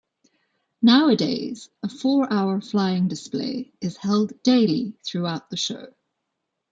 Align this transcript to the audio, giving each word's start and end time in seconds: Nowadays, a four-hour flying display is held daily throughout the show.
Nowadays, 0.81 1.69
a 1.83 1.87
four-hour 1.87 2.59
flying 2.61 3.07
display 3.07 3.71
is 3.81 3.97
held 3.97 4.41
daily 4.41 4.97
throughout 5.03 5.51
the 5.51 5.57
show. 5.57 5.93